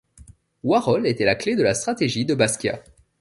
Warhol 0.63 1.05
était 1.05 1.25
la 1.25 1.35
clé 1.35 1.55
de 1.55 1.61
la 1.61 1.75
stratégie 1.75 2.25
de 2.25 2.33
Basquiat. 2.33 2.81